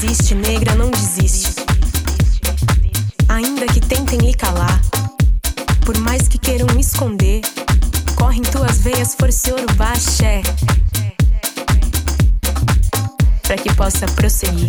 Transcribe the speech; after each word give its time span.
desiste, 0.00 0.34
negra, 0.36 0.76
não 0.76 0.90
desiste. 0.90 1.56
Ainda 3.28 3.66
que 3.66 3.80
tentem 3.80 4.18
lhe 4.20 4.32
calar, 4.32 4.80
por 5.84 5.98
mais 5.98 6.28
que 6.28 6.38
queiram 6.38 6.68
esconder, 6.78 7.40
corre 8.14 8.38
em 8.38 8.42
tuas 8.42 8.78
veias 8.78 9.16
força 9.16 9.52
urubá 9.52 9.90
axé. 9.90 10.42
Pra 13.42 13.56
que 13.56 13.74
possa 13.74 14.06
prosseguir. 14.06 14.68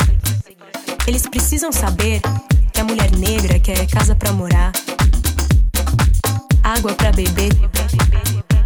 Eles 1.06 1.28
precisam 1.28 1.72
saber 1.72 2.22
que 2.74 2.82
a 2.82 2.84
mulher 2.84 3.12
negra 3.12 3.60
quer 3.60 3.86
casa 3.86 4.16
pra 4.16 4.32
morar, 4.32 4.72
água 6.64 6.94
pra 6.94 7.12
beber, 7.12 7.54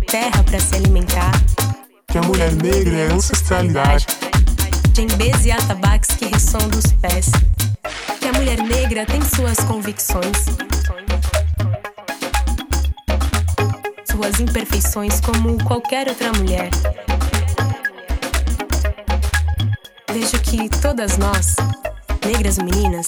terra 0.07 0.41
pra 0.43 0.59
se 0.61 0.75
alimentar. 0.75 1.31
Que 2.07 2.17
a 2.17 2.21
mulher 2.21 2.53
negra 2.53 2.95
é 2.95 3.11
ancestralidade. 3.11 4.05
Djembes 4.93 5.43
e 5.43 5.51
atabaques 5.51 6.15
que 6.15 6.25
ressonam 6.25 6.69
dos 6.69 6.85
pés. 6.93 7.31
Que 8.19 8.27
a 8.27 8.33
mulher 8.33 8.61
negra 8.61 9.07
tem 9.07 9.19
suas 9.23 9.57
convicções. 9.65 10.37
Suas 14.05 14.39
imperfeições 14.39 15.19
como 15.19 15.57
qualquer 15.63 16.07
outra 16.07 16.31
mulher. 16.33 16.69
Vejo 20.11 20.39
que 20.43 20.69
todas 20.79 21.17
nós, 21.17 21.55
negras 22.23 22.59
meninas, 22.59 23.07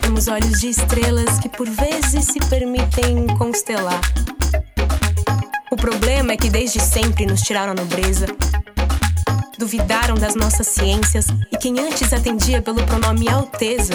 temos 0.00 0.28
olhos 0.28 0.60
de 0.60 0.68
estrelas 0.68 1.40
que 1.40 1.48
por 1.48 1.68
vezes 1.68 2.26
se 2.26 2.38
permitem 2.48 3.26
constelar. 3.36 4.00
O 5.72 5.76
problema 5.76 6.34
é 6.34 6.36
que 6.36 6.48
desde 6.48 6.78
sempre 6.78 7.26
nos 7.26 7.40
tiraram 7.40 7.72
a 7.72 7.74
nobreza. 7.74 8.26
Duvidaram 9.62 10.16
das 10.16 10.34
nossas 10.34 10.66
ciências 10.66 11.28
e 11.52 11.56
quem 11.56 11.78
antes 11.78 12.12
atendia 12.12 12.60
pelo 12.60 12.84
pronome 12.84 13.28
Alteza. 13.28 13.94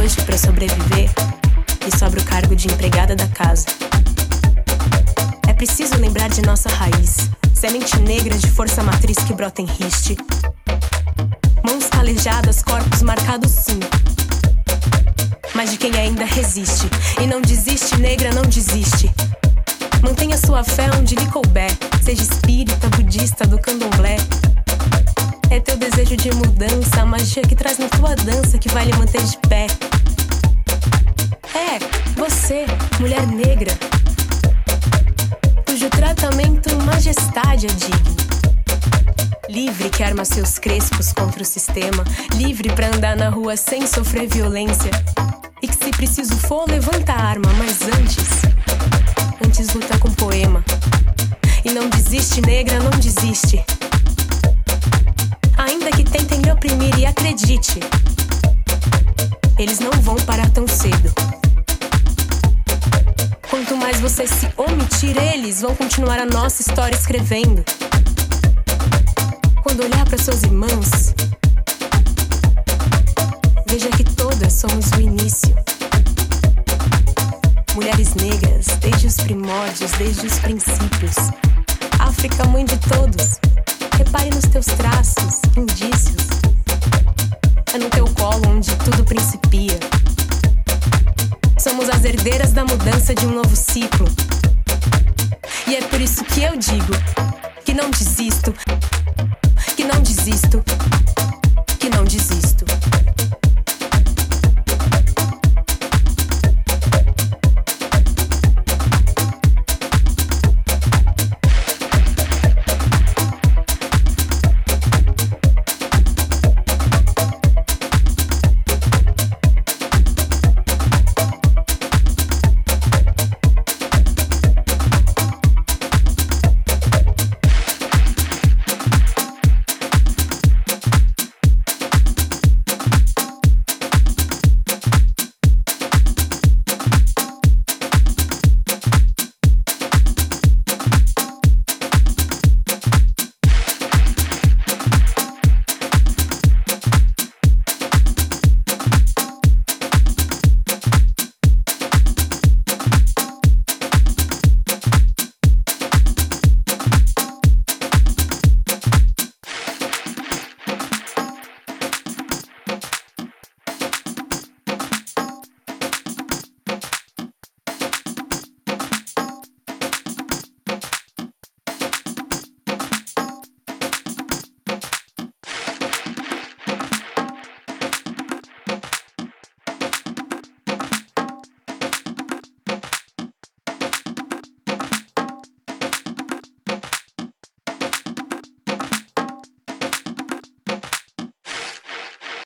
Hoje, 0.00 0.16
para 0.24 0.38
sobreviver, 0.38 1.10
lhe 1.84 1.98
sobra 1.98 2.18
o 2.18 2.24
cargo 2.24 2.56
de 2.56 2.66
empregada 2.66 3.14
da 3.14 3.28
casa. 3.28 3.66
É 5.46 5.52
preciso 5.52 5.96
lembrar 5.98 6.30
de 6.30 6.40
nossa 6.40 6.70
raiz, 6.70 7.28
semente 7.54 8.00
negra 8.00 8.38
de 8.38 8.50
força 8.50 8.82
matriz 8.82 9.18
que 9.18 9.34
brota 9.34 9.60
em 9.60 9.66
riste. 9.66 10.16
Mãos 11.62 11.90
calejadas, 11.90 12.62
corpos 12.62 13.02
marcados 13.02 13.50
sim. 13.50 13.80
Mas 15.54 15.72
de 15.72 15.76
quem 15.76 15.94
ainda 15.94 16.24
resiste. 16.24 16.88
E 17.20 17.26
não 17.26 17.42
desiste, 17.42 18.00
negra, 18.00 18.32
não 18.32 18.44
desiste. 18.44 19.12
Mantenha 20.00 20.38
sua 20.38 20.64
fé 20.64 20.88
onde 20.98 21.14
lhe 21.14 21.26
couber. 21.26 21.91
Seja 22.04 22.22
espírita, 22.22 22.88
budista, 22.88 23.46
do 23.46 23.58
candomblé. 23.58 24.16
É 25.50 25.60
teu 25.60 25.76
desejo 25.76 26.16
de 26.16 26.32
mudança, 26.34 27.02
a 27.02 27.06
magia 27.06 27.42
que 27.42 27.54
traz 27.54 27.78
na 27.78 27.88
tua 27.88 28.16
dança 28.16 28.58
que 28.58 28.68
vai 28.68 28.84
lhe 28.84 28.92
manter 28.96 29.22
de 29.22 29.38
pé. 29.48 29.66
É, 31.54 31.78
você, 32.16 32.66
mulher 32.98 33.24
negra, 33.26 33.72
cujo 35.64 35.88
tratamento 35.90 36.76
majestade 36.84 37.66
é 37.66 37.70
digno. 37.70 38.16
Livre 39.48 39.88
que 39.88 40.02
arma 40.02 40.24
seus 40.24 40.58
crespos 40.58 41.12
contra 41.12 41.42
o 41.42 41.46
sistema. 41.46 42.02
Livre 42.34 42.72
pra 42.72 42.88
andar 42.88 43.16
na 43.16 43.28
rua 43.28 43.56
sem 43.56 43.86
sofrer 43.86 44.26
violência. 44.26 44.90
E 45.62 45.68
que 45.68 45.84
se 45.84 45.90
preciso 45.92 46.36
for, 46.36 46.68
levanta 46.68 47.12
a 47.12 47.22
arma, 47.22 47.52
mas 47.58 47.82
antes 47.82 48.42
antes 49.52 49.74
luta 49.74 49.98
com 49.98 50.10
poema. 50.12 50.64
Não 51.82 51.88
desiste, 51.88 52.40
negra, 52.42 52.78
não 52.78 52.90
desiste. 52.90 53.60
Ainda 55.58 55.90
que 55.90 56.04
tentem 56.04 56.40
lhe 56.40 56.52
oprimir 56.52 56.96
e 56.96 57.04
acredite, 57.04 57.80
eles 59.58 59.80
não 59.80 59.90
vão 60.00 60.14
parar 60.14 60.48
tão 60.50 60.64
cedo. 60.68 61.12
Quanto 63.50 63.76
mais 63.76 63.98
você 63.98 64.28
se 64.28 64.48
omitir, 64.56 65.20
eles 65.34 65.62
vão 65.62 65.74
continuar 65.74 66.20
a 66.20 66.24
nossa 66.24 66.62
história 66.62 66.94
escrevendo. 66.94 67.64
Quando 69.64 69.82
olhar 69.82 70.04
para 70.04 70.18
seus 70.18 70.44
irmãos, 70.44 71.12
veja 73.66 73.88
que 73.88 74.04
todas 74.04 74.52
somos 74.52 74.88
o 74.92 75.00
início. 75.00 75.52
Mulheres 77.74 78.14
negras, 78.14 78.66
desde 78.78 79.08
os 79.08 79.16
primórdios, 79.16 79.90
desde 79.98 80.28
os 80.28 80.38
princípios. 80.38 81.16
África, 82.12 82.44
mãe 82.44 82.64
de 82.64 82.76
todos. 82.76 83.40
Repare 83.96 84.28
nos 84.30 84.44
teus 84.44 84.66
traços, 84.66 85.40
indícios. 85.56 86.28
É 87.72 87.78
no 87.78 87.88
teu 87.88 88.04
colo 88.14 88.48
onde 88.48 88.70
tudo 88.76 89.02
principia. 89.02 89.80
Somos 91.58 91.88
as 91.88 92.04
herdeiras 92.04 92.52
da 92.52 92.64
mudança 92.64 93.14
de 93.14 93.26
um 93.26 93.34
novo 93.34 93.56
ciclo. 93.56 94.06
E 95.66 95.74
é 95.74 95.80
por 95.80 96.00
isso 96.02 96.22
que 96.24 96.42
eu 96.42 96.54
digo 96.56 96.92
que 97.64 97.72
não 97.72 97.90
desisto, 97.90 98.54
que 99.74 99.82
não 99.82 100.00
desisto. 100.02 100.62